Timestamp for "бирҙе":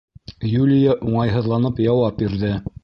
2.25-2.55